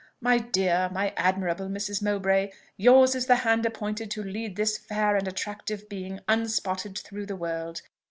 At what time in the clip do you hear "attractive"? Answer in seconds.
5.27-5.87